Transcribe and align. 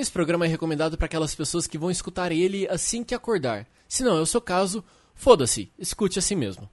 Esse 0.00 0.10
programa 0.10 0.46
é 0.46 0.48
recomendado 0.48 0.96
para 0.96 1.04
aquelas 1.04 1.34
pessoas 1.34 1.66
que 1.66 1.76
vão 1.76 1.90
escutar 1.90 2.32
ele 2.32 2.66
assim 2.70 3.04
que 3.04 3.14
acordar. 3.14 3.66
Se 3.86 4.02
não 4.02 4.16
é 4.16 4.20
o 4.22 4.24
seu 4.24 4.40
caso, 4.40 4.82
foda-se, 5.14 5.70
escute 5.78 6.18
assim 6.18 6.34
mesmo. 6.34 6.70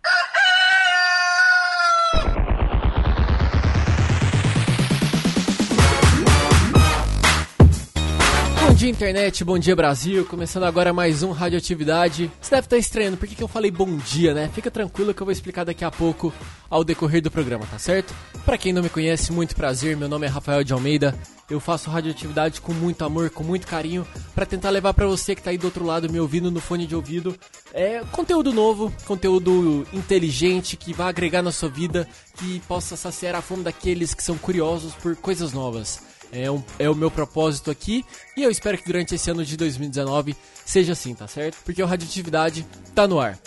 Dia, 8.77 8.89
internet, 8.91 9.44
bom 9.44 9.57
dia, 9.57 9.75
Brasil. 9.75 10.23
Começando 10.23 10.66
agora 10.66 10.93
mais 10.93 11.23
um 11.23 11.32
Radioatividade. 11.32 12.32
Você 12.39 12.52
deve 12.52 12.68
estar 12.68 12.78
estranhando 12.78 13.18
por 13.18 13.28
que, 13.28 13.42
eu 13.42 13.48
falei 13.48 13.71
bom 13.71 13.98
dia, 13.98 14.36
né? 14.36 14.52
Fica 14.54 14.70
tranquilo 14.70 15.16
que 15.16 15.21
eu 15.21 15.25
vou 15.25 15.32
explicar 15.32 15.64
daqui 15.64 15.84
a 15.84 15.89
pouco 15.89 16.32
ao 16.70 16.84
decorrer 16.84 17.20
do 17.20 17.32
programa, 17.32 17.66
tá 17.66 17.79
certo? 17.79 18.14
Para 18.46 18.55
quem 18.55 18.71
não 18.71 18.84
me 18.84 18.89
conhece, 18.89 19.32
muito 19.32 19.55
prazer. 19.55 19.98
Meu 19.98 20.07
nome 20.07 20.28
é 20.28 20.29
Rafael 20.29 20.64
de 20.64 20.74
Almeida. 20.74 21.18
Eu 21.50 21.60
faço 21.60 21.89
radioatividade 21.89 22.61
com 22.61 22.71
muito 22.71 23.04
amor, 23.04 23.32
com 23.32 23.43
muito 23.43 23.66
carinho, 23.66 24.05
para 24.36 24.46
tentar 24.46 24.70
levar 24.70 24.94
para 24.94 25.07
você 25.07 25.33
que 25.33 25.41
tá 25.41 25.50
aí 25.50 25.57
do 25.57 25.66
outro 25.66 25.83
lado 25.83 26.07
me 26.07 26.19
ouvindo 26.19 26.52
no 26.52 26.60
fone 26.60 26.86
de 26.86 26.96
ouvido, 26.96 27.36
é 27.74 28.02
conteúdo 28.11 28.54
novo, 28.54 28.94
conteúdo 29.05 29.88
inteligente 29.91 30.78
que 30.78 30.94
vai 30.94 31.07
agregar 31.07 31.41
na 31.41 31.52
sua 31.52 31.69
vida, 31.69 32.07
que 32.35 32.59
possa 32.67 32.95
saciar 32.95 33.33
a 33.33 33.41
fome 33.41 33.63
daqueles 33.63 34.13
que 34.13 34.21
são 34.21 34.38
curiosos 34.38 34.94
por 34.94 35.16
coisas 35.16 35.52
novas. 35.52 36.06
É, 36.31 36.49
um, 36.52 36.62
é 36.77 36.90
o 36.90 36.95
meu 36.95 37.09
propósito 37.09 37.72
aqui 37.72 38.05
e 38.36 38.44
eu 38.44 38.52
espero 38.52 38.77
que 38.77 38.86
durante 38.86 39.16
esse 39.16 39.30
ano 39.30 39.45
de 39.45 39.55
2019 39.55 40.36
seja 40.66 40.94
assim, 40.94 41.13
tá 41.13 41.27
certo? 41.27 41.58
Porque 41.63 41.81
o 41.81 41.86
Radioatividade 41.86 42.66
tá 42.94 43.08
no 43.08 43.20
ar. 43.20 43.40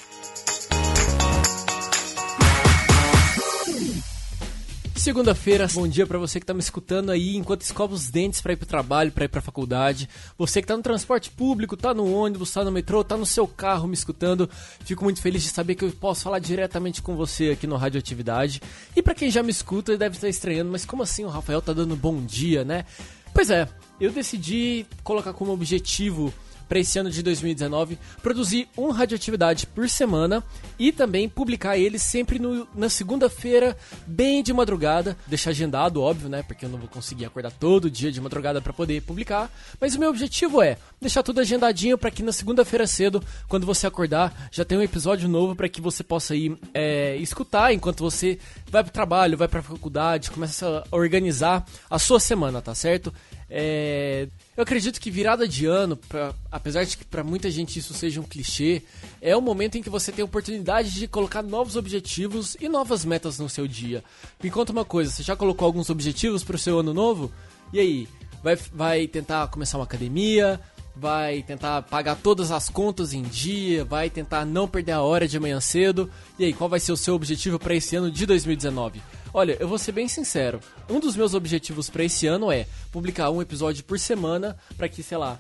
Segunda-feira, 5.01 5.67
bom 5.73 5.89
dia 5.89 6.07
para 6.07 6.19
você 6.19 6.39
que 6.39 6.45
tá 6.45 6.53
me 6.53 6.61
escutando 6.61 7.09
aí 7.09 7.35
enquanto 7.35 7.63
escova 7.63 7.95
os 7.95 8.11
dentes 8.11 8.43
para 8.43 8.53
ir 8.53 8.57
pro 8.57 8.67
trabalho, 8.67 9.11
para 9.11 9.25
ir 9.25 9.29
pra 9.29 9.41
faculdade. 9.41 10.07
Você 10.37 10.61
que 10.61 10.69
tá 10.69 10.77
no 10.77 10.83
transporte 10.83 11.31
público, 11.31 11.75
tá 11.75 11.95
no 11.95 12.13
ônibus, 12.13 12.53
tá 12.53 12.63
no 12.63 12.71
metrô, 12.71 13.03
tá 13.03 13.17
no 13.17 13.25
seu 13.25 13.49
carro 13.49 13.89
me 13.89 13.95
escutando. 13.95 14.47
Fico 14.85 15.03
muito 15.03 15.23
feliz 15.23 15.43
de 15.43 15.49
saber 15.49 15.75
que 15.75 15.87
eu 15.87 15.91
posso 15.93 16.25
falar 16.25 16.39
diretamente 16.39 17.01
com 17.01 17.17
você 17.17 17.49
aqui 17.49 17.67
no 17.67 17.79
Radioatividade. 17.79 18.61
E 18.95 19.01
para 19.03 19.15
quem 19.15 19.31
já 19.31 19.43
me 19.43 19.51
escuta, 19.51 19.97
deve 19.97 20.17
estar 20.17 20.29
estranhando, 20.29 20.71
mas 20.71 20.85
como 20.85 21.03
assim 21.03 21.25
o 21.25 21.29
Rafael 21.29 21.63
tá 21.63 21.73
dando 21.73 21.97
bom 21.97 22.23
dia, 22.23 22.63
né? 22.63 22.85
Pois 23.33 23.49
é, 23.49 23.67
eu 23.99 24.13
decidi 24.13 24.85
colocar 25.03 25.33
como 25.33 25.51
objetivo 25.51 26.31
para 26.71 26.79
esse 26.79 27.01
ano 27.01 27.11
de 27.11 27.21
2019 27.21 27.99
produzir 28.23 28.69
um 28.79 28.91
radioatividade 28.91 29.67
por 29.67 29.89
semana 29.89 30.45
e 30.79 30.93
também 30.93 31.29
publicar 31.29 31.77
ele 31.77 31.99
sempre 31.99 32.39
no, 32.39 32.65
na 32.77 32.89
segunda-feira, 32.89 33.77
bem 34.07 34.41
de 34.41 34.53
madrugada. 34.53 35.17
Deixar 35.27 35.51
agendado, 35.51 36.01
óbvio, 36.01 36.29
né? 36.29 36.45
Porque 36.45 36.65
eu 36.65 36.69
não 36.69 36.79
vou 36.79 36.87
conseguir 36.87 37.25
acordar 37.25 37.51
todo 37.51 37.91
dia 37.91 38.13
de 38.13 38.21
madrugada 38.21 38.63
para 38.63 38.73
poder 38.73 39.03
publicar. 39.03 39.51
Mas 39.81 39.97
o 39.97 39.99
meu 39.99 40.11
objetivo 40.11 40.63
é 40.63 40.77
deixar 41.01 41.25
tudo 41.25 41.41
agendadinho 41.41 41.99
para 41.99 42.11
que 42.11 42.23
na 42.23 42.31
segunda-feira 42.31 42.87
cedo, 42.87 43.21
quando 43.49 43.67
você 43.67 43.89
acordar, 43.89 44.49
já 44.53 44.65
tenha 44.65 44.81
um 44.81 44.85
episódio 44.85 45.29
novo 45.29 45.57
para 45.57 45.69
que 45.69 45.81
você 45.81 46.05
possa 46.05 46.37
ir 46.37 46.57
é, 46.73 47.17
escutar 47.17 47.75
enquanto 47.75 47.99
você 47.99 48.39
vai 48.71 48.85
pro 48.85 48.93
trabalho, 48.93 49.37
vai 49.37 49.49
pra 49.49 49.61
faculdade, 49.61 50.31
começa 50.31 50.85
a 50.89 50.97
organizar 50.97 51.67
a 51.91 51.99
sua 51.99 52.21
semana, 52.21 52.63
tá 52.63 52.77
certo? 52.77 53.13
É, 53.53 54.29
eu 54.57 54.63
acredito 54.63 55.01
que 55.01 55.11
virada 55.11 55.49
de 55.49 55.67
ano, 55.67 55.97
pra, 55.97 56.33
apesar 56.53 56.85
de 56.85 56.97
que 56.97 57.05
para 57.05 57.25
muita 57.25 57.51
gente 57.51 57.81
isso 57.81 57.93
seja 57.93 58.21
um 58.21 58.25
clichê, 58.25 58.83
é 59.21 59.37
o 59.37 59.41
momento 59.41 59.77
em 59.77 59.83
que 59.83 59.91
você 59.91 60.13
tem 60.13 60.23
a 60.23 60.25
oportunidade 60.25 60.95
de 60.95 61.09
colocar 61.09 61.43
novos 61.43 61.75
objetivos 61.75 62.57
e 62.61 62.69
novas 62.69 63.05
metas 63.05 63.41
no 63.41 63.49
seu 63.49 63.67
dia. 63.67 64.05
Me 64.41 64.51
conta 64.51 64.71
uma 64.71 64.85
coisa, 64.85 65.11
você 65.11 65.25
já 65.25 65.35
colocou 65.35 65.67
alguns 65.67 65.91
objetivos 65.91 66.45
para 66.45 66.55
o 66.55 66.59
seu 66.59 66.79
ano 66.79 66.95
novo? 66.95 67.33
E 67.73 67.81
aí, 67.81 68.09
vai, 68.41 68.57
vai 68.73 69.07
tentar 69.09 69.49
começar 69.49 69.79
uma 69.79 69.85
academia? 69.85 70.61
Vai 70.95 71.43
tentar 71.43 71.83
pagar 71.83 72.17
todas 72.17 72.51
as 72.51 72.69
contas 72.69 73.13
em 73.13 73.23
dia? 73.23 73.85
Vai 73.85 74.11
tentar 74.11 74.45
não 74.45 74.69
perder 74.69 74.93
a 74.93 75.03
hora 75.03 75.27
de 75.27 75.37
amanhã 75.37 75.61
cedo? 75.61 76.11
E 76.39 76.45
aí, 76.45 76.53
qual 76.53 76.69
vai 76.69 76.79
ser 76.79 76.93
o 76.93 76.97
seu 76.97 77.15
objetivo 77.15 77.59
para 77.59 77.75
esse 77.75 77.97
ano 77.97 78.11
de 78.11 78.27
2019? 78.27 79.01
Olha, 79.33 79.57
eu 79.61 79.69
vou 79.69 79.79
ser 79.79 79.93
bem 79.93 80.09
sincero. 80.09 80.61
Um 80.89 80.99
dos 80.99 81.15
meus 81.15 81.35
objetivos 81.35 81.89
para 81.89 82.05
esse 82.05 82.27
ano 82.27 82.51
é 82.51 82.67
publicar 82.91 83.31
um 83.31 83.41
episódio 83.41 83.85
por 83.85 83.99
semana 83.99 84.57
para 84.77 84.89
que, 84.89 85.03
sei 85.03 85.19
lá, 85.19 85.39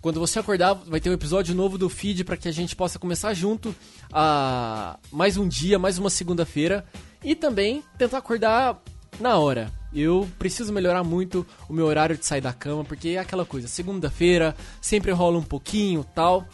quando 0.00 0.20
você 0.20 0.38
acordar, 0.38 0.74
vai 0.74 1.00
ter 1.00 1.10
um 1.10 1.14
episódio 1.14 1.54
novo 1.54 1.76
do 1.76 1.88
feed 1.88 2.24
para 2.24 2.36
que 2.36 2.46
a 2.46 2.52
gente 2.52 2.76
possa 2.76 2.98
começar 2.98 3.34
junto 3.34 3.74
a 4.12 4.98
mais 5.10 5.36
um 5.36 5.48
dia, 5.48 5.78
mais 5.78 5.98
uma 5.98 6.10
segunda-feira 6.10 6.84
e 7.24 7.34
também 7.34 7.82
tentar 7.98 8.18
acordar 8.18 8.80
na 9.18 9.38
hora. 9.38 9.72
Eu 9.92 10.28
preciso 10.38 10.72
melhorar 10.72 11.02
muito 11.02 11.46
o 11.68 11.72
meu 11.72 11.86
horário 11.86 12.16
de 12.18 12.26
sair 12.26 12.40
da 12.40 12.52
cama, 12.52 12.84
porque 12.84 13.10
é 13.10 13.18
aquela 13.18 13.46
coisa, 13.46 13.66
segunda-feira 13.66 14.54
sempre 14.80 15.10
rola 15.10 15.38
um 15.38 15.42
pouquinho, 15.42 16.04
tal. 16.14 16.46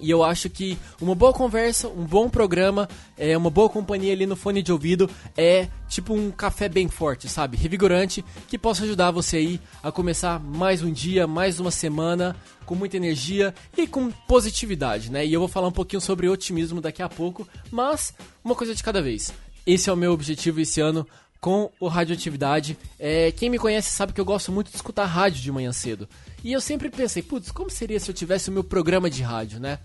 E 0.00 0.10
eu 0.10 0.22
acho 0.22 0.48
que 0.50 0.78
uma 1.00 1.14
boa 1.14 1.32
conversa, 1.32 1.88
um 1.88 2.04
bom 2.04 2.28
programa, 2.28 2.88
é 3.16 3.36
uma 3.36 3.50
boa 3.50 3.68
companhia 3.68 4.12
ali 4.12 4.26
no 4.26 4.36
fone 4.36 4.62
de 4.62 4.72
ouvido 4.72 5.08
é 5.36 5.68
tipo 5.88 6.14
um 6.14 6.30
café 6.30 6.68
bem 6.68 6.88
forte, 6.88 7.28
sabe? 7.28 7.56
Revigorante, 7.56 8.24
que 8.46 8.58
possa 8.58 8.84
ajudar 8.84 9.10
você 9.10 9.38
aí 9.38 9.60
a 9.82 9.90
começar 9.90 10.38
mais 10.38 10.82
um 10.82 10.92
dia, 10.92 11.26
mais 11.26 11.58
uma 11.58 11.70
semana 11.70 12.36
com 12.66 12.74
muita 12.74 12.96
energia 12.96 13.54
e 13.76 13.86
com 13.86 14.10
positividade, 14.10 15.10
né? 15.10 15.24
E 15.26 15.32
eu 15.32 15.40
vou 15.40 15.48
falar 15.48 15.68
um 15.68 15.72
pouquinho 15.72 16.00
sobre 16.00 16.28
otimismo 16.28 16.80
daqui 16.80 17.02
a 17.02 17.08
pouco, 17.08 17.48
mas 17.70 18.14
uma 18.44 18.54
coisa 18.54 18.74
de 18.74 18.82
cada 18.82 19.00
vez. 19.00 19.32
Esse 19.66 19.90
é 19.90 19.92
o 19.92 19.96
meu 19.96 20.12
objetivo 20.12 20.60
esse 20.60 20.80
ano 20.80 21.06
com 21.40 21.70
o 21.78 21.88
Radioatividade. 21.88 22.76
É, 22.98 23.32
quem 23.32 23.50
me 23.50 23.58
conhece 23.58 23.90
sabe 23.90 24.12
que 24.12 24.20
eu 24.20 24.24
gosto 24.24 24.50
muito 24.50 24.70
de 24.70 24.76
escutar 24.76 25.04
rádio 25.04 25.40
de 25.40 25.52
manhã 25.52 25.72
cedo. 25.72 26.08
E 26.42 26.52
eu 26.52 26.60
sempre 26.60 26.90
pensei, 26.90 27.22
putz, 27.22 27.50
como 27.50 27.70
seria 27.70 27.98
se 27.98 28.10
eu 28.10 28.14
tivesse 28.14 28.48
o 28.50 28.52
meu 28.52 28.64
programa 28.64 29.10
de 29.10 29.22
rádio, 29.22 29.60
né? 29.60 29.78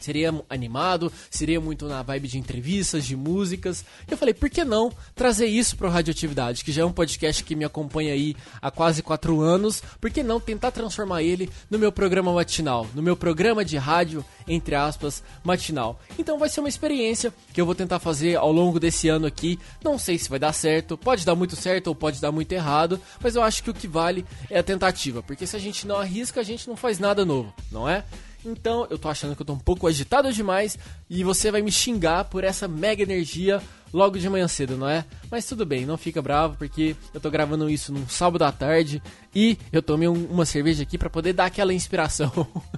Seria 0.00 0.34
animado, 0.48 1.12
seria 1.30 1.60
muito 1.60 1.86
na 1.86 2.02
vibe 2.02 2.28
de 2.28 2.38
entrevistas, 2.38 3.04
de 3.04 3.14
músicas. 3.14 3.84
Eu 4.08 4.16
falei, 4.16 4.34
por 4.34 4.50
que 4.50 4.64
não 4.64 4.92
trazer 5.14 5.46
isso 5.46 5.76
para 5.76 5.86
o 5.86 5.90
Radioatividade, 5.90 6.64
que 6.64 6.72
já 6.72 6.82
é 6.82 6.84
um 6.84 6.92
podcast 6.92 7.44
que 7.44 7.54
me 7.54 7.64
acompanha 7.64 8.12
aí 8.12 8.34
há 8.60 8.70
quase 8.70 9.02
quatro 9.02 9.40
anos. 9.40 9.82
Por 10.00 10.10
que 10.10 10.22
não 10.22 10.40
tentar 10.40 10.70
transformar 10.70 11.22
ele 11.22 11.50
no 11.70 11.78
meu 11.78 11.92
programa 11.92 12.32
matinal, 12.32 12.86
no 12.94 13.02
meu 13.02 13.16
programa 13.16 13.64
de 13.64 13.76
rádio, 13.76 14.24
entre 14.48 14.74
aspas, 14.74 15.22
matinal. 15.44 16.00
Então 16.18 16.38
vai 16.38 16.48
ser 16.48 16.60
uma 16.60 16.68
experiência 16.68 17.32
que 17.52 17.60
eu 17.60 17.66
vou 17.66 17.74
tentar 17.74 17.98
fazer 17.98 18.36
ao 18.36 18.50
longo 18.50 18.80
desse 18.80 19.08
ano 19.08 19.26
aqui. 19.26 19.58
Não 19.82 19.98
sei 19.98 20.18
se 20.18 20.28
vai 20.28 20.38
dar 20.38 20.52
certo, 20.52 20.96
pode 20.96 21.24
dar 21.24 21.34
muito 21.34 21.56
certo 21.56 21.88
ou 21.88 21.94
pode 21.94 22.20
dar 22.20 22.32
muito 22.32 22.52
errado, 22.52 23.00
mas 23.20 23.36
eu 23.36 23.42
acho 23.42 23.62
que 23.62 23.70
o 23.70 23.74
que 23.74 23.86
vale 23.86 24.24
é 24.48 24.58
a 24.58 24.62
tentativa, 24.62 25.22
porque 25.22 25.46
se 25.46 25.56
a 25.56 25.58
gente 25.58 25.86
não 25.86 25.96
arrisca, 25.96 26.40
a 26.40 26.44
gente 26.44 26.68
não 26.68 26.76
faz 26.76 26.98
nada 26.98 27.24
novo, 27.24 27.52
não 27.70 27.88
é? 27.88 28.04
Então, 28.44 28.86
eu 28.90 28.98
tô 28.98 29.08
achando 29.08 29.36
que 29.36 29.42
eu 29.42 29.46
tô 29.46 29.52
um 29.52 29.58
pouco 29.58 29.86
agitado 29.86 30.32
demais 30.32 30.78
e 31.08 31.22
você 31.22 31.50
vai 31.50 31.62
me 31.62 31.70
xingar 31.70 32.24
por 32.24 32.44
essa 32.44 32.66
mega 32.66 33.02
energia 33.02 33.62
logo 33.92 34.18
de 34.18 34.28
manhã 34.28 34.46
cedo, 34.48 34.76
não 34.76 34.88
é? 34.88 35.04
Mas 35.30 35.44
tudo 35.46 35.66
bem, 35.66 35.84
não 35.84 35.98
fica 35.98 36.22
bravo 36.22 36.56
porque 36.56 36.96
eu 37.12 37.20
tô 37.20 37.30
gravando 37.30 37.68
isso 37.68 37.92
num 37.92 38.08
sábado 38.08 38.44
à 38.44 38.52
tarde 38.52 39.02
e 39.34 39.58
eu 39.72 39.82
tomei 39.82 40.08
um, 40.08 40.26
uma 40.26 40.46
cerveja 40.46 40.82
aqui 40.82 40.96
para 40.96 41.10
poder 41.10 41.32
dar 41.32 41.46
aquela 41.46 41.74
inspiração. 41.74 42.30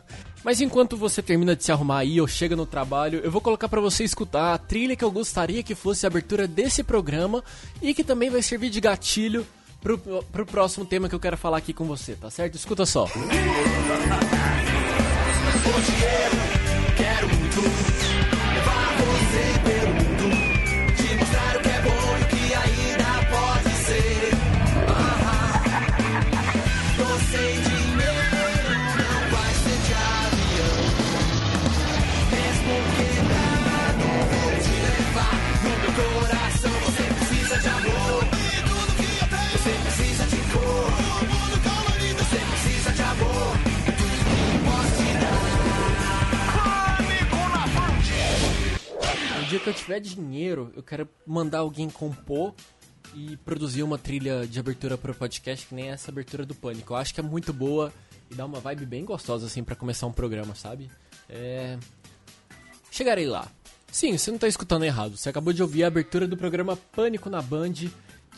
Mas 0.45 0.61
enquanto 0.61 0.97
você 0.97 1.23
termina 1.23 1.55
de 1.55 1.63
se 1.63 1.71
arrumar 1.71 1.99
aí 1.99 2.21
ou 2.21 2.27
chega 2.27 2.57
no 2.57 2.67
trabalho, 2.67 3.21
eu 3.23 3.31
vou 3.31 3.41
colocar 3.41 3.69
para 3.69 3.81
você 3.81 4.03
escutar 4.03 4.55
a 4.55 4.59
trilha 4.59 4.97
que 4.97 5.05
eu 5.05 5.11
gostaria 5.11 5.63
que 5.63 5.75
fosse 5.75 6.05
a 6.05 6.09
abertura 6.09 6.49
desse 6.49 6.83
programa 6.83 7.45
e 7.81 7.95
que 7.95 8.03
também 8.03 8.29
vai 8.29 8.43
servir 8.43 8.71
de 8.71 8.81
gatilho 8.81 9.47
pro, 9.81 9.99
pro 9.99 10.47
próximo 10.47 10.85
tema 10.85 11.09
que 11.09 11.15
eu 11.15 11.21
quero 11.21 11.37
falar 11.37 11.59
aqui 11.59 11.73
com 11.73 11.85
você, 11.85 12.15
tá 12.15 12.29
certo? 12.29 12.57
Escuta 12.57 12.85
só. 12.85 13.07
Quero 16.97 17.29
muito 17.29 18.02
dinheiro, 50.03 50.73
eu 50.77 50.83
quero 50.83 51.09
mandar 51.27 51.59
alguém 51.59 51.89
compor 51.89 52.55
e 53.15 53.37
produzir 53.39 53.83
uma 53.83 53.99
trilha 53.99 54.47
de 54.47 54.59
abertura 54.59 54.97
para 54.97 55.13
o 55.13 55.15
podcast 55.15 55.67
que 55.67 55.75
nem 55.75 55.91
essa 55.91 56.11
abertura 56.11 56.45
do 56.45 56.55
Pânico. 56.55 56.93
Eu 56.93 56.97
acho 56.97 57.15
que 57.15 57.21
é 57.21 57.23
muito 57.23 57.53
boa 57.53 57.93
e 58.31 58.35
dá 58.35 58.45
uma 58.45 58.61
vibe 58.61 58.87
bem 58.87 59.05
gostosa 59.05 59.47
assim 59.47 59.63
para 59.63 59.77
começar 59.77 60.07
um 60.07 60.13
programa, 60.13 60.55
sabe? 60.55 60.91
É... 61.29 61.79
Chegarei 62.91 63.27
lá. 63.27 63.49
Sim, 63.91 64.17
você 64.17 64.31
não 64.31 64.39
tá 64.39 64.49
escutando 64.49 64.85
errado. 64.85 65.17
Você 65.17 65.29
acabou 65.29 65.53
de 65.53 65.63
ouvir 65.63 65.85
a 65.85 65.89
abertura 65.89 66.27
do 66.27 66.37
programa 66.37 66.77
Pânico 66.77 67.29
na 67.29 67.43
Band, 67.43 67.75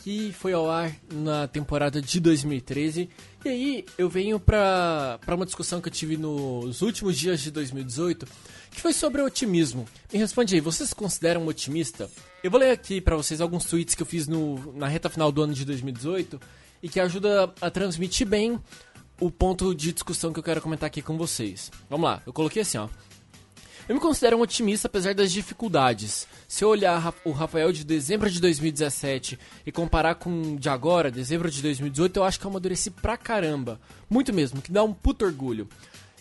que 0.05 0.31
foi 0.31 0.53
ao 0.53 0.69
ar 0.69 0.95
na 1.11 1.47
temporada 1.47 1.99
de 1.99 2.19
2013. 2.19 3.09
E 3.43 3.49
aí 3.49 3.85
eu 3.97 4.07
venho 4.07 4.39
pra 4.39 5.19
uma 5.29 5.47
discussão 5.47 5.81
que 5.81 5.87
eu 5.87 5.91
tive 5.91 6.15
nos 6.15 6.83
últimos 6.83 7.17
dias 7.17 7.41
de 7.41 7.49
2018, 7.49 8.27
que 8.69 8.81
foi 8.81 8.93
sobre 8.93 9.23
otimismo. 9.23 9.87
Me 10.13 10.19
responde 10.19 10.53
aí, 10.53 10.61
vocês 10.61 10.89
se 10.89 10.95
consideram 10.95 11.47
otimista? 11.47 12.07
Eu 12.43 12.51
vou 12.51 12.59
ler 12.59 12.69
aqui 12.69 13.01
para 13.01 13.15
vocês 13.15 13.41
alguns 13.41 13.65
tweets 13.65 13.95
que 13.95 14.03
eu 14.03 14.05
fiz 14.05 14.27
no, 14.27 14.73
na 14.73 14.87
reta 14.87 15.09
final 15.09 15.31
do 15.31 15.41
ano 15.41 15.55
de 15.55 15.65
2018 15.65 16.39
e 16.83 16.87
que 16.87 16.99
ajuda 16.99 17.51
a 17.59 17.71
transmitir 17.71 18.27
bem 18.27 18.61
o 19.19 19.31
ponto 19.31 19.73
de 19.73 19.91
discussão 19.91 20.31
que 20.31 20.37
eu 20.37 20.43
quero 20.43 20.61
comentar 20.61 20.85
aqui 20.85 21.01
com 21.01 21.17
vocês. 21.17 21.71
Vamos 21.89 22.05
lá, 22.05 22.21
eu 22.27 22.31
coloquei 22.31 22.61
assim, 22.61 22.77
ó. 22.77 22.87
Eu 23.87 23.93
me 23.93 24.01
considero 24.01 24.37
um 24.37 24.41
otimista 24.41 24.87
apesar 24.87 25.13
das 25.13 25.31
dificuldades. 25.31 26.27
Se 26.47 26.63
eu 26.63 26.69
olhar 26.69 27.13
o 27.23 27.31
Rafael 27.31 27.71
de 27.71 27.83
dezembro 27.83 28.31
de 28.31 28.41
2017 28.41 29.37
e 29.63 29.71
comparar 29.71 30.15
com 30.15 30.55
de 30.55 30.67
agora, 30.69 31.11
dezembro 31.11 31.51
de 31.51 31.61
2018, 31.61 32.17
eu 32.17 32.23
acho 32.23 32.39
que 32.39 32.45
eu 32.47 32.49
amadureci 32.49 32.89
pra 32.89 33.15
caramba. 33.15 33.79
Muito 34.09 34.33
mesmo, 34.33 34.59
que 34.59 34.71
dá 34.71 34.83
um 34.83 34.91
puto 34.91 35.23
orgulho. 35.23 35.67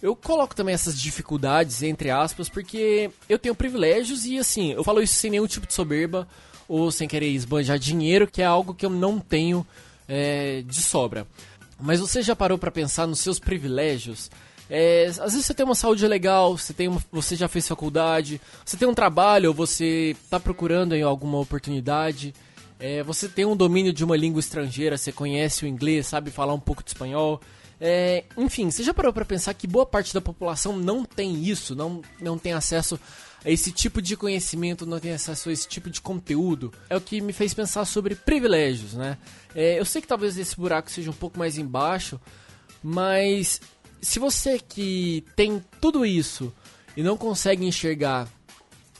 Eu 0.02 0.14
coloco 0.14 0.54
também 0.54 0.74
essas 0.74 1.00
dificuldades, 1.00 1.82
entre 1.82 2.10
aspas, 2.10 2.50
porque 2.50 3.10
eu 3.30 3.38
tenho 3.38 3.54
privilégios 3.54 4.26
e 4.26 4.38
assim, 4.38 4.72
eu 4.72 4.84
falo 4.84 5.00
isso 5.00 5.14
sem 5.14 5.30
nenhum 5.30 5.46
tipo 5.46 5.66
de 5.66 5.72
soberba 5.72 6.28
ou 6.68 6.92
sem 6.92 7.08
querer 7.08 7.28
esbanjar 7.28 7.78
dinheiro, 7.78 8.26
que 8.26 8.42
é 8.42 8.44
algo 8.44 8.74
que 8.74 8.84
eu 8.84 8.90
não 8.90 9.18
tenho 9.18 9.66
é, 10.06 10.62
de 10.66 10.82
sobra. 10.82 11.26
Mas 11.80 12.00
você 12.00 12.20
já 12.20 12.36
parou 12.36 12.58
para 12.58 12.70
pensar 12.70 13.06
nos 13.06 13.20
seus 13.20 13.38
privilégios? 13.38 14.30
É, 14.76 15.06
às 15.06 15.18
vezes 15.32 15.46
você 15.46 15.54
tem 15.54 15.64
uma 15.64 15.76
saúde 15.76 16.04
legal, 16.08 16.58
você, 16.58 16.72
tem 16.72 16.88
uma, 16.88 17.00
você 17.12 17.36
já 17.36 17.46
fez 17.46 17.68
faculdade, 17.68 18.40
você 18.64 18.76
tem 18.76 18.88
um 18.88 18.92
trabalho, 18.92 19.50
ou 19.50 19.54
você 19.54 20.16
está 20.20 20.40
procurando 20.40 20.96
em 20.96 21.02
alguma 21.02 21.38
oportunidade, 21.38 22.34
é, 22.80 23.00
você 23.04 23.28
tem 23.28 23.44
um 23.44 23.56
domínio 23.56 23.92
de 23.92 24.04
uma 24.04 24.16
língua 24.16 24.40
estrangeira, 24.40 24.98
você 24.98 25.12
conhece 25.12 25.64
o 25.64 25.68
inglês, 25.68 26.08
sabe 26.08 26.32
falar 26.32 26.54
um 26.54 26.58
pouco 26.58 26.82
de 26.82 26.90
espanhol. 26.90 27.40
É, 27.80 28.24
enfim, 28.36 28.68
você 28.68 28.82
já 28.82 28.92
parou 28.92 29.12
para 29.12 29.24
pensar 29.24 29.54
que 29.54 29.68
boa 29.68 29.86
parte 29.86 30.12
da 30.12 30.20
população 30.20 30.76
não 30.76 31.04
tem 31.04 31.44
isso, 31.44 31.76
não, 31.76 32.02
não 32.20 32.36
tem 32.36 32.52
acesso 32.52 32.98
a 33.44 33.50
esse 33.52 33.70
tipo 33.70 34.02
de 34.02 34.16
conhecimento, 34.16 34.84
não 34.84 34.98
tem 34.98 35.12
acesso 35.12 35.50
a 35.50 35.52
esse 35.52 35.68
tipo 35.68 35.88
de 35.88 36.00
conteúdo? 36.00 36.72
É 36.90 36.96
o 36.96 37.00
que 37.00 37.20
me 37.20 37.32
fez 37.32 37.54
pensar 37.54 37.84
sobre 37.84 38.16
privilégios, 38.16 38.94
né? 38.94 39.18
É, 39.54 39.78
eu 39.78 39.84
sei 39.84 40.02
que 40.02 40.08
talvez 40.08 40.36
esse 40.36 40.56
buraco 40.56 40.90
seja 40.90 41.12
um 41.12 41.14
pouco 41.14 41.38
mais 41.38 41.58
embaixo, 41.58 42.20
mas 42.82 43.60
se 44.04 44.18
você 44.18 44.58
que 44.58 45.24
tem 45.34 45.64
tudo 45.80 46.04
isso 46.04 46.52
e 46.96 47.02
não 47.02 47.16
consegue 47.16 47.64
enxergar 47.64 48.28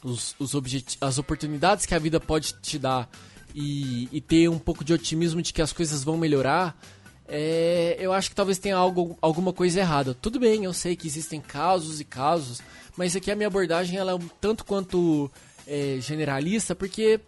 os, 0.02 0.34
os 0.38 0.52
as 1.00 1.18
oportunidades 1.18 1.86
que 1.86 1.94
a 1.94 1.98
vida 1.98 2.18
pode 2.18 2.54
te 2.54 2.78
dar 2.78 3.08
e, 3.54 4.08
e, 4.10 4.20
ter 4.20 4.48
um 4.48 4.58
pouco 4.58 4.84
de 4.84 4.92
otimismo 4.92 5.40
de 5.40 5.52
que 5.52 5.62
as 5.62 5.72
coisas 5.72 6.02
vão 6.02 6.16
melhorar, 6.16 6.76
é, 7.28 7.96
eu 8.00 8.12
acho 8.12 8.30
que 8.30 8.34
talvez 8.34 8.58
tenha 8.58 8.76
algo, 8.76 9.16
alguma 9.22 9.52
coisa 9.52 9.78
errada. 9.78 10.12
Tudo 10.14 10.40
bem, 10.40 10.64
eu 10.64 10.72
sei 10.72 10.96
que 10.96 11.06
existem 11.06 11.40
casos 11.40 12.00
e 12.00 12.04
casos, 12.04 12.60
mas 12.96 13.14
aqui 13.14 13.30
a 13.30 13.36
minha 13.36 13.46
abordagem 13.46 13.98
ela 13.98 14.12
é 14.12 14.14
um 14.14 14.28
tanto 14.40 14.64
quanto 14.64 15.30
é, 15.66 15.98
generalista, 16.00 16.74
porque 16.74 17.20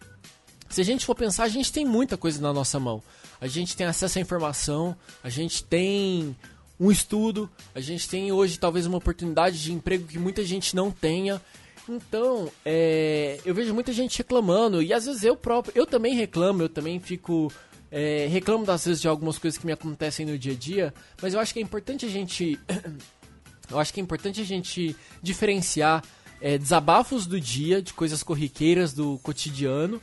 se 0.69 0.81
a 0.81 0.85
gente 0.85 1.07
for 1.07 1.15
pensar, 1.15 1.45
a 1.45 1.49
gente 1.49 1.73
tem 1.73 1.85
muita 1.85 2.17
coisa 2.17 2.41
na 2.41 2.53
nossa 2.53 2.81
mão. 2.81 3.03
A 3.41 3.47
gente 3.47 3.77
tem 3.77 3.87
acesso 3.87 4.19
à 4.19 4.21
informação, 4.21 4.97
a 5.23 5.29
gente 5.29 5.63
tem 5.63 6.35
um 6.79 6.91
estudo, 6.91 7.51
a 7.75 7.81
gente 7.81 8.09
tem 8.09 8.31
hoje 8.31 8.59
talvez 8.59 8.87
uma 8.87 8.99
oportunidade 8.99 9.63
de 9.63 9.73
emprego 9.73 10.07
que 10.07 10.19
muita 10.19 10.45
gente 10.45 10.77
não 10.77 10.91
tenha. 10.91 11.41
Então, 11.89 12.51
é, 12.65 13.41
eu 13.45 13.55
vejo 13.55 13.73
muita 13.73 13.93
gente 13.93 14.19
reclamando, 14.19 14.83
e 14.83 14.93
às 14.93 15.07
vezes 15.07 15.23
eu 15.23 15.37
próprio, 15.37 15.73
eu 15.77 15.87
também 15.87 16.15
reclamo, 16.15 16.63
eu 16.63 16.69
também 16.69 16.99
fico. 17.01 17.53
É, 17.91 18.27
reclamo 18.29 18.69
às 18.71 18.85
vezes 18.85 19.01
de 19.01 19.07
algumas 19.07 19.39
coisas 19.39 19.57
que 19.57 19.65
me 19.65 19.73
acontecem 19.73 20.27
no 20.27 20.37
dia 20.37 20.53
a 20.53 20.57
dia, 20.57 20.95
mas 21.23 21.33
eu 21.33 21.41
acho 21.41 21.53
que 21.53 21.61
é 21.61 21.63
importante 21.63 22.05
a 22.05 22.09
gente. 22.09 22.59
eu 23.71 23.79
acho 23.79 23.95
que 23.95 24.01
é 24.01 24.03
importante 24.03 24.41
a 24.41 24.45
gente 24.45 24.95
diferenciar 25.23 26.03
é, 26.41 26.59
desabafos 26.59 27.27
do 27.27 27.41
dia, 27.41 27.81
de 27.81 27.95
coisas 27.95 28.23
corriqueiras 28.23 28.93
do 28.93 29.19
cotidiano, 29.23 30.03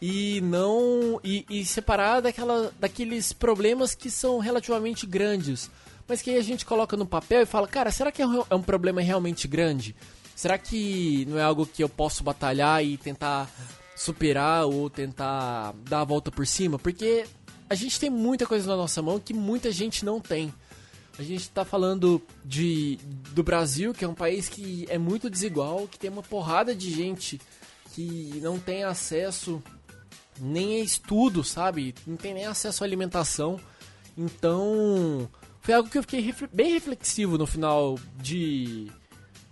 e 0.00 0.40
não. 0.42 1.20
e, 1.22 1.44
e 1.50 1.64
separar 1.66 2.20
daquela, 2.20 2.72
daqueles 2.78 3.32
problemas 3.32 3.94
que 3.94 4.08
são 4.08 4.38
relativamente 4.38 5.04
grandes 5.04 5.68
mas 6.08 6.22
que 6.22 6.30
aí 6.30 6.36
a 6.36 6.42
gente 6.42 6.64
coloca 6.64 6.96
no 6.96 7.06
papel 7.06 7.42
e 7.42 7.46
fala, 7.46 7.66
cara, 7.66 7.90
será 7.90 8.12
que 8.12 8.22
é 8.22 8.26
um, 8.26 8.44
é 8.48 8.54
um 8.54 8.62
problema 8.62 9.00
realmente 9.00 9.48
grande? 9.48 9.94
Será 10.34 10.58
que 10.58 11.24
não 11.28 11.38
é 11.38 11.42
algo 11.42 11.66
que 11.66 11.82
eu 11.82 11.88
posso 11.88 12.22
batalhar 12.22 12.84
e 12.84 12.96
tentar 12.96 13.50
superar 13.96 14.66
ou 14.66 14.90
tentar 14.90 15.74
dar 15.88 16.02
a 16.02 16.04
volta 16.04 16.30
por 16.30 16.46
cima? 16.46 16.78
Porque 16.78 17.24
a 17.68 17.74
gente 17.74 17.98
tem 17.98 18.10
muita 18.10 18.46
coisa 18.46 18.68
na 18.68 18.76
nossa 18.76 19.00
mão 19.02 19.18
que 19.18 19.32
muita 19.32 19.72
gente 19.72 20.04
não 20.04 20.20
tem. 20.20 20.52
A 21.18 21.22
gente 21.22 21.40
está 21.40 21.64
falando 21.64 22.20
de, 22.44 22.98
do 23.32 23.42
Brasil, 23.42 23.94
que 23.94 24.04
é 24.04 24.08
um 24.08 24.14
país 24.14 24.48
que 24.48 24.86
é 24.90 24.98
muito 24.98 25.30
desigual, 25.30 25.88
que 25.88 25.98
tem 25.98 26.10
uma 26.10 26.22
porrada 26.22 26.74
de 26.74 26.90
gente 26.90 27.40
que 27.94 28.38
não 28.42 28.58
tem 28.58 28.84
acesso 28.84 29.62
nem 30.38 30.78
a 30.78 30.84
estudo, 30.84 31.42
sabe? 31.42 31.94
Não 32.06 32.16
tem 32.16 32.34
nem 32.34 32.44
acesso 32.44 32.84
à 32.84 32.86
alimentação. 32.86 33.58
Então, 34.16 35.26
foi 35.66 35.74
algo 35.74 35.90
que 35.90 35.98
eu 35.98 36.02
fiquei 36.02 36.32
bem 36.52 36.74
reflexivo 36.74 37.36
no 37.36 37.44
final 37.44 37.98
de, 38.22 38.86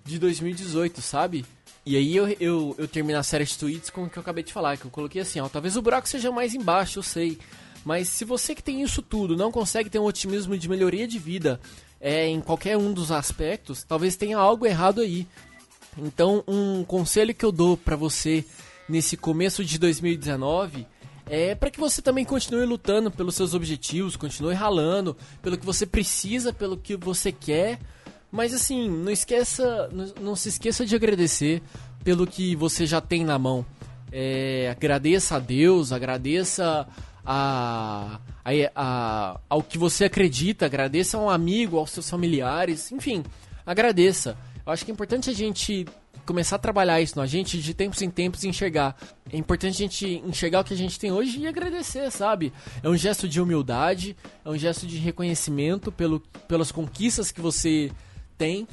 de 0.05 0.17
2018, 0.21 1.03
sabe? 1.03 1.45
E 1.85 1.97
aí 1.97 2.15
eu, 2.15 2.29
eu, 2.39 2.77
eu 2.79 3.19
a 3.19 3.23
série 3.25 3.45
de 3.45 3.59
tweets 3.59 3.91
com 3.91 4.05
o 4.05 4.09
que 4.09 4.17
eu 4.17 4.21
acabei 4.21 4.45
de 4.45 4.53
falar, 4.53 4.77
que 4.77 4.85
eu 4.85 4.93
coloquei 4.93 5.21
assim, 5.21 5.41
ó, 5.41 5.49
talvez 5.49 5.77
o 5.77 5.83
buraco 5.83 6.09
seja 6.09 6.31
mais 6.31 6.55
embaixo, 6.55 7.01
eu 7.01 7.03
sei. 7.03 7.37
Mas 7.85 8.09
se 8.09 8.25
você 8.25 8.55
que 8.55 8.63
tem 8.63 8.81
isso 8.81 9.03
tudo 9.03 9.37
não 9.37 9.51
consegue 9.51 9.91
ter 9.91 9.99
um 9.99 10.05
otimismo 10.05 10.57
de 10.57 10.69
melhoria 10.69 11.09
de 11.09 11.19
vida 11.19 11.61
é, 12.01 12.29
em 12.29 12.41
qualquer 12.41 12.77
um 12.77 12.93
dos 12.93 13.11
aspectos, 13.11 13.83
talvez 13.83 14.15
tenha 14.15 14.39
algo 14.39 14.65
errado 14.65 15.01
aí. 15.01 15.27
Então, 15.99 16.45
um 16.47 16.85
conselho 16.85 17.35
que 17.35 17.45
eu 17.45 17.51
dou 17.51 17.77
para 17.77 17.97
você 17.97 18.45
nesse 18.89 19.17
começo 19.17 19.65
de 19.65 19.81
2019 19.81 20.87
é 21.27 21.55
para 21.55 21.71
que 21.71 21.81
você 21.81 22.03
também 22.03 22.25
continue 22.25 22.65
lutando 22.67 23.11
pelos 23.11 23.35
seus 23.35 23.55
objetivos, 23.55 24.17
continue 24.17 24.55
ralando 24.55 25.17
pelo 25.43 25.57
que 25.57 25.65
você 25.65 25.87
precisa, 25.87 26.53
pelo 26.53 26.77
que 26.77 26.97
você 26.97 27.33
quer. 27.33 27.79
Mas 28.31 28.53
assim, 28.53 28.89
não 28.89 29.11
esqueça, 29.11 29.89
não, 30.21 30.35
se 30.35 30.49
esqueça 30.49 30.85
de 30.85 30.95
agradecer 30.95 31.63
pelo 32.03 32.27
que 32.27 32.55
você 32.57 32.85
já 32.87 33.01
tem 33.01 33.25
na 33.25 33.39
mão. 33.39 33.65
É, 34.13 34.69
agradeça 34.71 35.37
a 35.37 35.39
Deus, 35.39 35.93
agradeça 35.93 36.87
a, 37.25 38.21
a, 38.45 38.51
a, 38.75 39.41
ao 39.49 39.63
que 39.63 39.79
você 39.79 40.05
acredita, 40.05 40.67
agradeça 40.67 41.17
a 41.17 41.21
um 41.21 41.31
amigo, 41.31 41.79
aos 41.79 41.91
seus 41.91 42.11
familiares, 42.11 42.93
enfim, 42.93 43.25
agradeça. 43.65 44.37
Eu 44.67 44.73
acho 44.73 44.85
que 44.85 44.91
é 44.91 44.95
importante 44.95 45.31
a 45.31 45.35
gente 45.35 45.87
começar 46.25 46.57
a 46.57 46.59
trabalhar 46.59 47.01
isso 47.01 47.19
na 47.19 47.27
gente 47.27 47.61
de 47.61 47.75
tempos 47.75 48.03
em 48.03 48.11
tempos 48.11 48.45
enxergar. 48.45 48.97
É 49.33 49.37
importante 49.37 49.75
a 49.75 49.79
gente 49.79 50.23
enxergar 50.25 50.61
o 50.61 50.65
que 50.65 50.75
a 50.75 50.77
gente 50.77 50.99
tem 50.99 51.13
hoje 51.13 51.39
e 51.39 51.47
agradecer, 51.47 52.11
sabe? 52.11 52.53
É 52.83 52.89
um 52.89 52.97
gesto 52.97 53.29
de 53.29 53.41
humildade, 53.41 54.17
é 54.45 54.49
um 54.49 54.57
gesto 54.57 54.87
de 54.87 54.97
reconhecimento 54.97 55.93
pelo, 55.93 56.21
pelas 56.49 56.73
conquistas 56.73 57.31
que 57.31 57.41
você 57.41 57.91
tem 58.37 58.67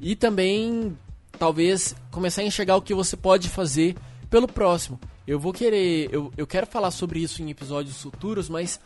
e 0.00 0.14
também 0.14 0.96
talvez 1.38 1.94
começar 2.10 2.42
a 2.42 2.44
enxergar 2.44 2.76
o 2.76 2.82
que 2.82 2.94
você 2.94 3.16
pode 3.16 3.48
fazer 3.48 3.96
pelo 4.28 4.48
próximo. 4.48 4.98
Eu 5.26 5.40
vou 5.40 5.52
querer, 5.52 6.08
eu, 6.12 6.32
eu 6.36 6.46
quero 6.46 6.66
falar 6.66 6.90
sobre 6.90 7.20
isso 7.20 7.42
em 7.42 7.50
episódios 7.50 8.00
futuros, 8.00 8.48
mas 8.48 8.80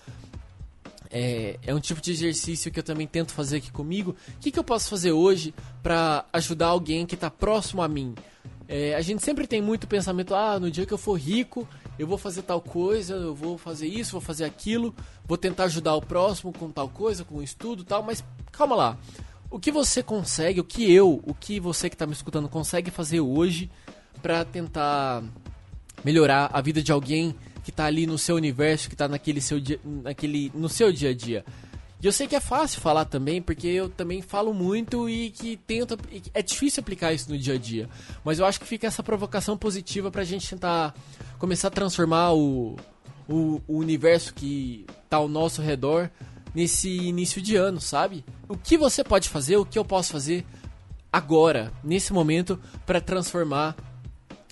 é, 1.11 1.59
é 1.67 1.75
um 1.75 1.81
tipo 1.81 2.01
de 2.01 2.13
exercício 2.13 2.71
que 2.71 2.79
eu 2.79 2.85
também 2.85 3.07
tento 3.07 3.33
fazer 3.33 3.57
aqui 3.57 3.71
comigo. 3.71 4.15
O 4.37 4.39
que, 4.39 4.51
que 4.51 4.59
eu 4.59 4.65
posso 4.65 4.89
fazer 4.89 5.13
hoje 5.13 5.53
para 5.83 6.25
ajudar 6.33 6.69
alguém 6.69 7.05
que 7.05 7.15
está 7.15 7.31
próximo 7.31 7.83
a 7.83 7.89
mim? 7.89 8.15
É, 8.69 8.95
a 8.95 9.01
gente 9.01 9.23
sempre 9.25 9.49
tem 9.49 9.61
muito 9.61 9.89
pensamento, 9.89 10.33
ah, 10.33 10.61
no 10.61 10.71
dia 10.71 10.87
que 10.87 10.95
eu 10.95 10.99
for 10.99 11.15
rico, 11.15 11.67
eu 11.99 12.07
vou 12.07 12.17
fazer 12.17 12.43
tal 12.43 12.61
coisa, 12.61 13.15
eu 13.15 13.35
vou 13.35 13.59
fazer 13.59 13.89
isso, 13.89 14.13
vou 14.13 14.21
fazer 14.21 14.45
aquilo, 14.45 14.95
vou 15.27 15.37
tentar 15.37 15.65
ajudar 15.65 15.97
o 15.97 16.01
próximo 16.01 16.53
com 16.53 16.71
tal 16.71 16.89
coisa, 16.89 17.25
com 17.25 17.39
um 17.39 17.43
estudo 17.43 17.83
tal, 17.83 18.03
mas 18.05 18.25
calma 18.53 18.77
lá. 18.77 18.99
O 19.51 19.59
que 19.59 19.73
você 19.73 20.05
consegue, 20.05 20.61
o 20.61 20.65
que 20.65 20.91
eu, 20.93 21.21
o 21.27 21.35
que 21.35 21.59
você 21.59 21.91
que 21.91 21.97
está 21.97 22.07
me 22.07 22.13
escutando 22.13 22.49
consegue 22.49 22.93
fazer 22.93 23.21
hoje 23.21 23.69
para 24.23 24.45
tentar 24.45 25.25
melhorar 26.05 26.49
a 26.53 26.61
vida 26.61 26.81
de 26.81 26.93
alguém 26.93 27.35
que 27.71 27.77
tá 27.77 27.85
ali 27.85 28.05
no 28.05 28.19
seu 28.19 28.35
universo, 28.35 28.91
que 28.91 28.97
tá 28.97 29.07
naquele 29.07 29.41
seu 29.41 29.61
dia, 29.61 29.79
naquele, 29.85 30.51
no 30.55 30.69
seu 30.69 30.93
dia 30.93 31.11
a 31.11 31.15
dia. 31.15 31.45
E 32.03 32.07
eu 32.07 32.13
sei 32.13 32.27
que 32.27 32.35
é 32.35 32.41
fácil 32.41 32.81
falar 32.81 33.05
também, 33.05 33.41
porque 33.41 33.69
eu 33.69 33.89
também 33.89 34.23
falo 34.23 34.53
muito 34.53 35.09
e 35.09 35.31
que 35.31 35.57
tento. 35.57 35.97
É 36.35 36.43
difícil 36.43 36.81
aplicar 36.81 37.13
isso 37.13 37.31
no 37.31 37.39
dia 37.39 37.55
a 37.55 37.59
dia. 37.59 37.89
Mas 38.25 38.39
eu 38.39 38.47
acho 38.47 38.59
que 38.59 38.67
fica 38.67 38.87
essa 38.87 39.03
provocação 39.03 39.57
positiva 39.57 40.11
pra 40.11 40.25
gente 40.25 40.49
tentar 40.49 40.95
começar 41.39 41.69
a 41.69 41.71
transformar 41.71 42.33
o, 42.33 42.77
o, 43.29 43.61
o 43.69 43.77
universo 43.77 44.35
que 44.35 44.85
tá 45.09 45.19
ao 45.19 45.29
nosso 45.29 45.63
redor 45.63 46.11
nesse 46.55 46.91
início 46.91 47.41
de 47.41 47.55
ano, 47.55 47.81
sabe? 47.81 48.25
O 48.49 48.57
que 48.57 48.77
você 48.77 49.05
pode 49.05 49.29
fazer, 49.29 49.59
o 49.59 49.65
que 49.65 49.79
eu 49.79 49.85
posso 49.85 50.11
fazer 50.11 50.45
agora, 51.13 51.71
nesse 51.85 52.13
momento, 52.13 52.59
para 52.85 53.01
transformar 53.01 53.77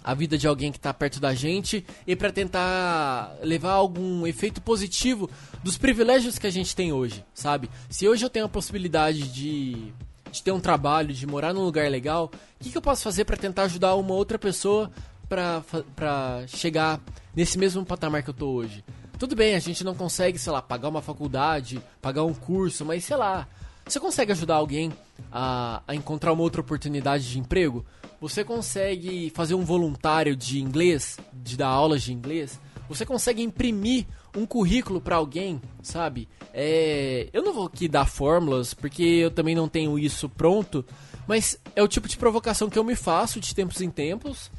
a 0.03 0.15
vida 0.15 0.39
de 0.39 0.47
alguém 0.47 0.71
que 0.71 0.79
está 0.79 0.93
perto 0.95 1.21
da 1.21 1.35
gente 1.35 1.85
e 2.07 2.17
para 2.17 2.33
tentar 2.33 3.37
levar 3.43 3.73
algum 3.73 4.27
efeito 4.27 4.61
positivo 4.61 5.29
dos 5.63 5.77
privilégios 5.77 6.39
que 6.39 6.47
a 6.47 6.51
gente 6.51 6.75
tem 6.75 6.93
hoje, 6.93 7.25
sabe? 7.35 7.71
Se 7.91 8.09
hoje 8.09 8.25
eu 8.25 8.31
tenho 8.31 8.47
a 8.47 8.49
possibilidade 8.49 9.29
de, 9.29 9.93
de 10.31 10.43
ter 10.43 10.53
um 10.53 10.61
trabalho, 10.61 11.13
de 11.13 11.27
morar 11.27 11.53
num 11.53 11.65
lugar 11.65 11.91
legal, 11.91 12.31
o 12.61 12.65
que, 12.65 12.71
que 12.71 12.79
eu 12.79 12.83
posso 12.83 13.03
fazer 13.03 13.25
para 13.25 13.37
tentar 13.37 13.65
ajudar 13.65 13.95
uma 13.97 14.15
outra 14.15 14.39
pessoa 14.39 14.91
para 15.29 16.47
chegar 16.47 17.01
nesse 17.35 17.59
mesmo 17.59 17.85
patamar 17.85 18.23
que 18.23 18.31
eu 18.31 18.35
tô 18.35 18.49
hoje? 18.49 18.85
Tudo 19.19 19.35
bem, 19.35 19.57
a 19.57 19.59
gente 19.59 19.83
não 19.83 19.97
consegue, 19.97 20.39
sei 20.39 20.53
lá, 20.53 20.63
pagar 20.63 20.89
uma 20.89 21.03
faculdade, 21.03 21.83
pagar 22.01 22.23
um 22.23 22.33
curso, 22.33 22.85
mas 22.85 23.05
sei 23.05 23.17
lá, 23.17 23.49
você 23.85 23.99
consegue 23.99 24.31
ajudar 24.33 24.55
alguém 24.55 24.93
a, 25.33 25.83
a 25.89 25.95
encontrar 25.95 26.33
uma 26.33 26.43
outra 26.43 26.61
oportunidade 26.61 27.29
de 27.29 27.39
emprego? 27.39 27.85
Você 28.21 28.43
consegue 28.45 29.31
fazer 29.35 29.55
um 29.55 29.65
voluntário 29.65 30.35
de 30.35 30.61
inglês, 30.61 31.19
de 31.33 31.57
dar 31.57 31.69
aulas 31.69 32.03
de 32.03 32.13
inglês? 32.13 32.59
Você 32.89 33.07
consegue 33.07 33.43
imprimir 33.43 34.07
um 34.37 34.45
currículo 34.47 35.01
para 35.01 35.17
alguém, 35.17 35.61
sabe? 35.83 36.29
É, 36.53 37.29
eu 37.33 37.43
não 37.43 37.53
vou 37.53 37.67
aqui 37.67 37.87
dar 37.87 38.07
fórmulas, 38.07 38.75
porque 38.75 39.03
eu 39.03 39.31
também 39.31 39.55
não 39.55 39.69
tenho 39.69 39.99
isso 39.99 40.29
pronto, 40.29 40.85
mas 41.27 41.61
é 41.77 41.83
o 41.83 41.89
tipo 41.89 42.09
de 42.09 42.17
provocação 42.17 42.69
que 42.69 42.79
eu 42.79 42.85
me 42.85 42.97
faço 42.97 43.41
de 43.41 43.55
tempos 43.55 43.81
em 43.81 43.91
tempos. 43.91 44.51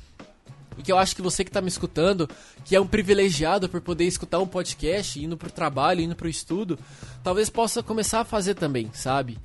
E 0.77 0.81
que 0.81 0.91
eu 0.91 0.97
acho 0.97 1.13
que 1.13 1.21
você 1.21 1.43
que 1.43 1.49
está 1.49 1.59
me 1.59 1.67
escutando, 1.67 2.29
que 2.63 2.73
é 2.73 2.79
um 2.79 2.87
privilegiado 2.87 3.67
por 3.67 3.81
poder 3.81 4.05
escutar 4.05 4.39
um 4.39 4.47
podcast, 4.47 5.21
indo 5.21 5.35
pro 5.35 5.51
trabalho, 5.51 5.99
indo 5.99 6.15
pro 6.15 6.29
estudo, 6.29 6.79
talvez 7.21 7.49
possa 7.49 7.83
começar 7.83 8.21
a 8.21 8.25
fazer 8.25 8.53
também, 8.55 8.89
sabe? 8.93 9.37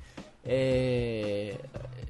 É, 0.45 1.57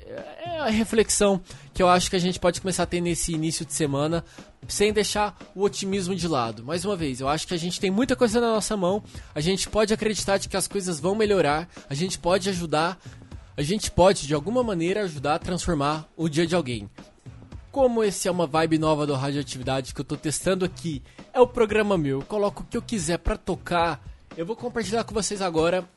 é 0.08 0.60
a 0.60 0.70
reflexão 0.70 1.42
que 1.74 1.82
eu 1.82 1.90
acho 1.90 2.10
que 2.10 2.16
a 2.16 2.20
gente 2.20 2.40
pode 2.40 2.62
começar 2.62 2.84
a 2.84 2.86
ter 2.86 3.02
nesse 3.02 3.34
início 3.34 3.66
de 3.66 3.74
semana, 3.74 4.24
sem 4.68 4.94
deixar 4.94 5.38
o 5.54 5.64
otimismo 5.64 6.16
de 6.16 6.28
lado. 6.28 6.64
Mais 6.64 6.86
uma 6.86 6.96
vez, 6.96 7.20
eu 7.20 7.28
acho 7.28 7.48
que 7.48 7.54
a 7.54 7.58
gente 7.58 7.80
tem 7.80 7.92
muita 7.92 8.16
coisa 8.16 8.40
na 8.40 8.52
nossa 8.52 8.78
mão, 8.78 9.04
a 9.34 9.42
gente 9.42 9.70
pode 9.70 9.94
acreditar 9.94 10.38
de 10.38 10.48
que 10.48 10.58
as 10.58 10.68
coisas 10.68 11.00
vão 11.00 11.16
melhorar, 11.16 11.68
a 11.90 11.94
gente 11.94 12.20
pode 12.20 12.50
ajudar, 12.50 12.98
a 13.58 13.62
gente 13.62 13.90
pode 13.92 14.28
de 14.28 14.34
alguma 14.34 14.64
maneira 14.64 15.04
ajudar 15.04 15.36
a 15.36 15.40
transformar 15.40 16.08
o 16.16 16.30
dia 16.30 16.46
de 16.46 16.56
alguém. 16.56 16.90
Como 17.72 18.04
esse 18.04 18.28
é 18.28 18.32
uma 18.32 18.48
vibe 18.48 18.78
nova 18.78 19.06
do 19.06 19.14
Radioatividade 19.14 19.94
que 19.94 20.00
eu 20.00 20.06
tô 20.06 20.16
testando 20.16 20.64
aqui, 20.64 21.04
é 21.34 21.42
o 21.42 21.48
programa 21.48 21.98
meu, 21.98 22.20
eu 22.20 22.26
coloco 22.26 22.64
o 22.64 22.66
que 22.66 22.78
eu 22.78 22.82
quiser 22.82 23.18
para 23.18 23.38
tocar. 23.38 24.02
Eu 24.38 24.46
vou 24.46 24.56
compartilhar 24.56 25.04
com 25.04 25.14
vocês 25.14 25.42
agora 25.42 25.88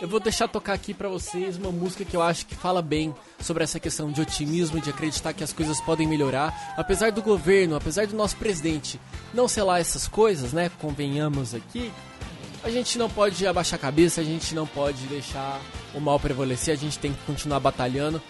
eu 0.00 0.08
vou 0.08 0.20
deixar 0.20 0.48
tocar 0.48 0.74
aqui 0.74 0.92
para 0.92 1.08
vocês 1.08 1.56
uma 1.56 1.72
música 1.72 2.04
que 2.04 2.16
eu 2.16 2.22
acho 2.22 2.46
que 2.46 2.54
fala 2.54 2.82
bem 2.82 3.14
sobre 3.40 3.64
essa 3.64 3.80
questão 3.80 4.12
de 4.12 4.20
otimismo, 4.20 4.80
de 4.80 4.90
acreditar 4.90 5.32
que 5.32 5.42
as 5.42 5.52
coisas 5.52 5.80
podem 5.80 6.06
melhorar, 6.06 6.74
apesar 6.76 7.12
do 7.12 7.22
governo, 7.22 7.76
apesar 7.76 8.06
do 8.06 8.16
nosso 8.16 8.36
presidente 8.36 9.00
não 9.32 9.46
sei 9.46 9.62
lá 9.62 9.78
essas 9.78 10.08
coisas, 10.08 10.52
né? 10.52 10.70
Convenhamos 10.80 11.54
aqui. 11.54 11.92
A 12.64 12.70
gente 12.70 12.98
não 12.98 13.08
pode 13.08 13.46
abaixar 13.46 13.78
a 13.78 13.82
cabeça, 13.82 14.20
a 14.20 14.24
gente 14.24 14.54
não 14.54 14.66
pode 14.66 15.06
deixar 15.06 15.60
o 15.94 16.00
mal 16.00 16.18
prevalecer, 16.18 16.74
a 16.74 16.76
gente 16.76 16.98
tem 16.98 17.12
que 17.12 17.22
continuar 17.24 17.60
batalhando. 17.60 18.20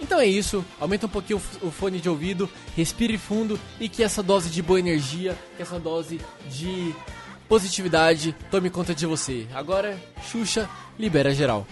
Então 0.00 0.18
é 0.18 0.26
isso, 0.26 0.64
aumenta 0.80 1.06
um 1.06 1.10
pouquinho 1.10 1.40
o 1.60 1.70
fone 1.70 2.00
de 2.00 2.08
ouvido, 2.08 2.48
respire 2.74 3.18
fundo 3.18 3.60
e 3.78 3.86
que 3.88 4.02
essa 4.02 4.22
dose 4.22 4.48
de 4.48 4.62
boa 4.62 4.78
energia, 4.80 5.38
que 5.56 5.62
essa 5.62 5.78
dose 5.78 6.18
de 6.50 6.94
positividade, 7.50 8.32
tome 8.48 8.70
conta 8.70 8.94
de 8.94 9.04
você. 9.04 9.44
Agora, 9.52 9.98
Xuxa, 10.30 10.70
libera 10.96 11.34
geral. 11.34 11.66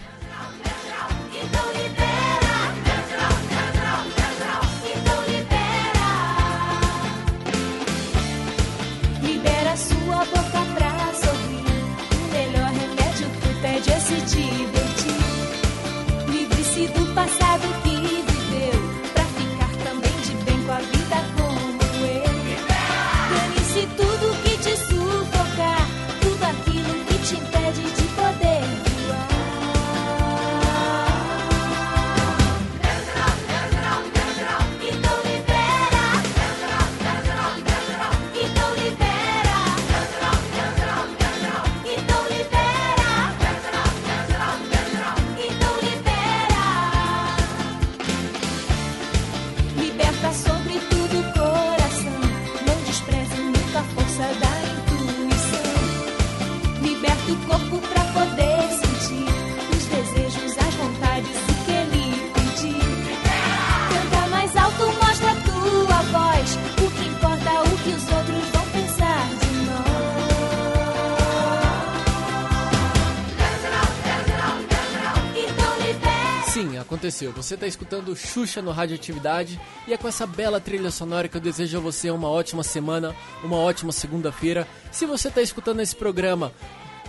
Aconteceu. 76.99 77.31
Você 77.31 77.53
está 77.55 77.65
escutando 77.65 78.13
Xuxa 78.15 78.61
no 78.61 78.71
Radioatividade 78.71 79.59
e 79.87 79.93
é 79.93 79.97
com 79.97 80.07
essa 80.07 80.27
bela 80.27 80.59
trilha 80.59 80.91
sonora 80.91 81.29
que 81.29 81.37
eu 81.37 81.41
desejo 81.41 81.77
a 81.77 81.81
você 81.81 82.11
uma 82.11 82.27
ótima 82.29 82.61
semana, 82.61 83.15
uma 83.41 83.55
ótima 83.55 83.93
segunda-feira. 83.93 84.67
Se 84.91 85.05
você 85.05 85.29
está 85.29 85.41
escutando 85.41 85.79
esse 85.79 85.95
programa 85.95 86.51